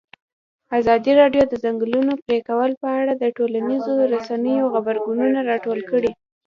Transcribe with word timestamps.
ازادي 0.79 1.11
راډیو 1.21 1.43
د 1.47 1.49
د 1.51 1.53
ځنګلونو 1.63 2.11
پرېکول 2.25 2.71
په 2.81 2.87
اړه 2.99 3.13
د 3.17 3.23
ټولنیزو 3.37 3.93
رسنیو 4.13 4.71
غبرګونونه 4.73 5.39
راټول 5.49 5.79
کړي. 5.91 6.11